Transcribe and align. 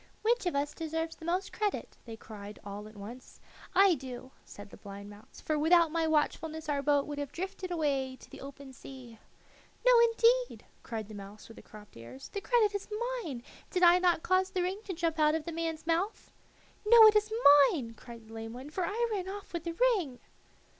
"Which 0.23 0.47
of 0.47 0.55
us 0.55 0.73
deserves 0.73 1.15
the 1.17 1.25
most 1.25 1.53
credit?" 1.53 1.95
they 2.05 2.17
cried 2.17 2.57
all 2.65 2.87
at 2.87 2.95
once. 2.97 3.39
"I 3.75 3.93
do," 3.93 4.31
said 4.43 4.71
the 4.71 4.77
blind 4.77 5.11
mouse, 5.11 5.39
"for 5.41 5.59
without 5.59 5.91
my 5.91 6.07
watchfulness 6.07 6.67
our 6.69 6.81
boat 6.81 7.05
would 7.05 7.19
have 7.19 7.31
drifted 7.31 7.69
away 7.69 8.15
to 8.15 8.27
the 8.27 8.41
open 8.41 8.73
sea." 8.73 9.19
"No, 9.85 9.91
indeed," 9.99 10.65
cried 10.81 11.07
the 11.07 11.13
mouse 11.13 11.47
with 11.47 11.57
the 11.57 11.61
cropped 11.61 11.95
ears; 11.97 12.29
"the 12.29 12.41
credit 12.41 12.73
is 12.73 12.87
mine. 13.23 13.43
Did 13.69 13.83
I 13.83 13.99
not 13.99 14.23
cause 14.23 14.49
the 14.49 14.63
ring 14.63 14.81
to 14.85 14.93
jump 14.93 15.19
out 15.19 15.35
of 15.35 15.45
the 15.45 15.51
man's 15.51 15.85
mouth?" 15.85 16.31
"No, 16.83 17.05
it 17.05 17.15
is 17.15 17.31
mine," 17.71 17.93
cried 17.93 18.27
the 18.27 18.33
lame 18.33 18.53
one, 18.53 18.71
"for 18.71 18.83
I 18.87 19.07
ran 19.11 19.29
off 19.29 19.53
with 19.53 19.65
the 19.65 19.73
ring." 19.73 20.17